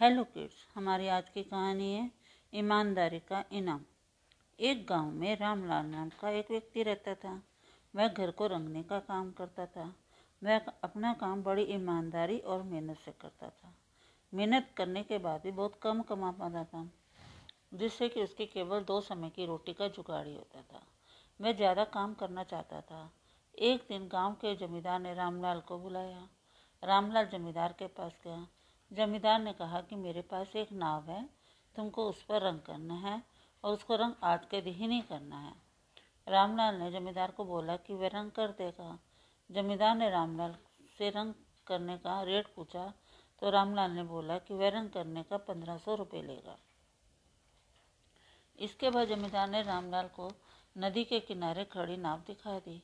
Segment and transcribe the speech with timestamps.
[0.00, 2.10] Hello kids, हमारी आज की कहानी है
[2.52, 3.80] ईमानदारी का इनाम।
[4.58, 7.42] एक गाँव में रामलाल नाम का एक व्यक्ति रहता था।
[7.94, 9.94] वह घर को रंगने का काम करता था।
[10.42, 13.74] वह अपना काम बड़ी ईमानदारी और मेहनत से करता था।
[14.34, 16.90] मेहनत करने के बाद भी बहुत कम कमा पाता था,
[17.74, 20.82] जिससे कि उसकी केवल दो समय की रोटी का जुगाड़ ही होता था।
[21.40, 23.12] वह ज़्यादा काम करना चाहता था।
[23.58, 26.28] एक दिन गाँव के जमींदार ने रामलाल को बुलाया।
[26.84, 28.46] रामलाल जमींदार के पास गया।
[28.90, 31.22] जमींदार ने कहा कि मेरे पास एक नाव है,
[31.76, 33.22] तुमको उस पर रंग करना है
[33.64, 35.52] और उसको रंग आज के दिन ही नहीं करना है।
[36.26, 38.98] रामलाल ने जमींदार को बोला कि वह रंग कर देगा।
[39.50, 40.56] जमींदार ने रामलाल
[40.98, 41.34] से रंग
[41.66, 42.92] करने का रेट पूछा
[43.42, 46.56] तो रामलाल ने बोला कि वह रंग करने का पंद्रह सौ रुपये लेगा।
[48.58, 50.30] इसके बाद जमींदार ने रामलाल को
[50.76, 52.82] नदी के किनारे खड़ी नाव दिखा दी।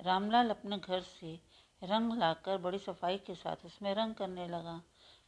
[0.00, 1.38] रामलाल अपने घर से
[1.82, 4.80] रंग लाकर बड़ी सफ़ाई के साथ उसमें रंग करने लगा।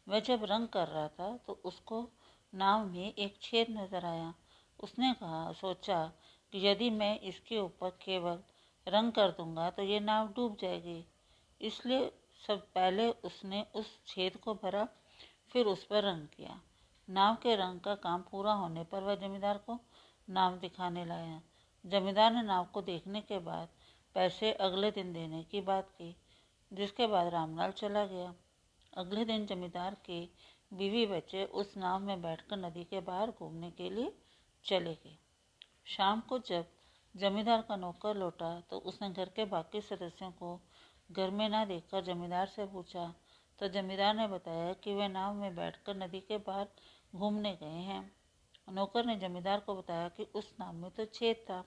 [0.08, 2.00] वह जब रंग कर रहा था तो उसको
[2.52, 4.32] नाव में एक छेद नज़र आया।
[4.80, 6.04] उसने कहा, सोचा
[6.52, 8.38] कि यदि मैं इसके ऊपर केवल
[8.86, 11.04] रंग कर दूँगा तो ये नाव डूब जाएगी।
[11.60, 12.10] इसलिए
[12.42, 14.86] सब पहले उसने उस छेद को भरा,
[15.52, 16.60] फिर उस पर रंग किया।
[17.08, 19.78] नाव के रंग का काम पूरा होने पर वह जमींदार को
[20.28, 21.40] नाव दिखाने लाया।
[21.84, 23.68] जमींदार ने नाव को देखने के बाद
[24.14, 26.14] पैसे अगले दिन देने की बात की,
[26.72, 28.34] जिसके बाद रामलाल चला गया।
[28.92, 30.20] अगले दिन जमींदार के
[30.72, 34.12] बीवी बच्चे उस नाव में बैठकर नदी के बाहर घूमने के लिए
[34.64, 35.16] चले गए।
[35.86, 36.66] शाम को जब
[37.14, 40.58] जमींदार का नौकर लौटा तो उसने घर के बाकी सदस्यों को
[41.10, 43.12] घर में ना देखकर जमींदार से पूछा
[43.58, 46.66] तो जमींदार ने बताया कि वे नाव में बैठकर नदी के बाहर
[47.14, 48.02] घूमने गए हैं।
[48.68, 51.64] नौकर ने जमींदार को बताया कि उस नाव में तो छेद था।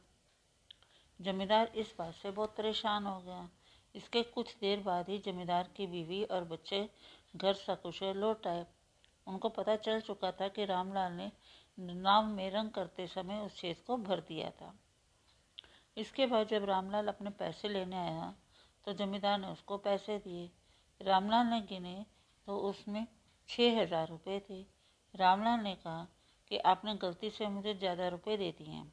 [1.19, 3.49] जमींदार इस बात से बहुत परेशान हो गया
[3.95, 6.87] इसके कुछ देर बाद ही जमींदार की बीवी और बच्चे
[7.35, 8.65] घर सकुशल लौट आए।
[9.27, 11.31] उनको पता चल चुका था कि रामलाल ने
[11.77, 14.73] नाव में रंग करते समय उस छेद को भर दिया था।
[15.97, 18.33] इसके बाद जब रामलाल अपने पैसे लेने आया
[18.87, 20.49] तो जमींदार ने उसको पैसे दिए।
[21.01, 22.05] रामलाल ने गिने
[22.47, 23.05] तो उसमें
[23.49, 24.61] छः हज़ार रुपये थे।
[25.13, 26.07] रामलाल ने कहा
[26.51, 28.91] कि आपने गलती से मुझे ज़्यादा रुपए दे दिए हैं।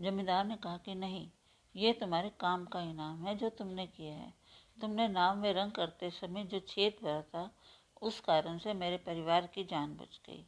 [0.00, 1.28] जमींदार ने कहा कि नहीं
[1.76, 4.34] ये तुम्हारे काम का इनाम है जो तुमने किया है।
[4.80, 7.54] तुमने नाव में रंग करते समय जो छेद भरा था,
[8.02, 10.46] उस कारण से मेरे परिवार की जान बच गई।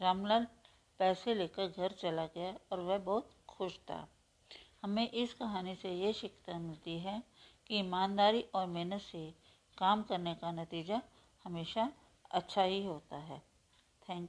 [0.00, 0.46] रामलाल
[0.98, 4.08] पैसे लेकर घर चला गया और वह बहुत खुश था।
[4.82, 7.22] हमें इस कहानी से ये शिक्षा मिलती है
[7.66, 9.34] कि ईमानदारी और मेहनत से
[9.78, 11.02] काम करने का नतीजा
[11.44, 11.92] हमेशा
[12.30, 13.38] अच्छा ही होता है।
[14.08, 14.24] Thank you